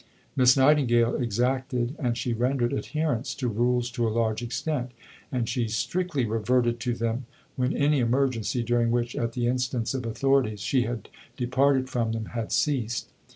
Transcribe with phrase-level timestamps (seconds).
[0.35, 4.93] Miss Nightingale exacted and she rendered adherence to rules to a large extent,
[5.31, 10.07] and she strictly reverted to them when any emergency, during which, at the instance of
[10.07, 13.11] authorities, she had departed from them, had ceased.